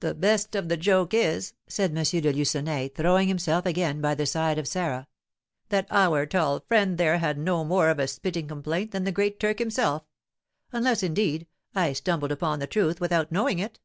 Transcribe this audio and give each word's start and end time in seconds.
"The 0.00 0.14
best 0.14 0.54
of 0.54 0.70
the 0.70 0.78
joke 0.78 1.12
is," 1.12 1.52
said 1.68 1.90
M. 1.90 2.02
de 2.02 2.32
Lucenay, 2.32 2.88
throwing 2.88 3.28
himself 3.28 3.66
again 3.66 4.00
by 4.00 4.14
the 4.14 4.24
side 4.24 4.56
of 4.58 4.66
Sarah, 4.66 5.08
"that 5.68 5.86
our 5.90 6.24
tall 6.24 6.60
friend 6.60 6.96
there 6.96 7.18
had 7.18 7.36
no 7.36 7.62
more 7.62 7.90
of 7.90 7.98
a 7.98 8.08
spitting 8.08 8.48
complaint 8.48 8.92
than 8.92 9.04
the 9.04 9.12
great 9.12 9.38
Turk 9.38 9.58
himself, 9.58 10.04
unless, 10.72 11.02
indeed, 11.02 11.46
I 11.74 11.92
stumbled 11.92 12.32
upon 12.32 12.60
the 12.60 12.66
truth 12.66 12.98
without 12.98 13.30
knowing 13.30 13.58
it. 13.58 13.78